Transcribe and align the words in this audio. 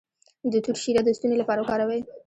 د 0.51 0.53
توت 0.63 0.77
شیره 0.83 1.01
د 1.03 1.09
ستوني 1.17 1.35
لپاره 1.39 1.59
وکاروئ 1.61 2.01